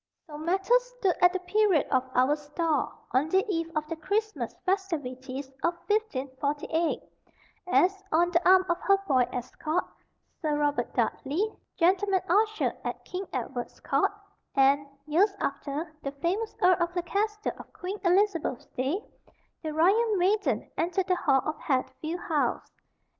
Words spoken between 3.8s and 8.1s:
the Christmas festivities of 1548, as,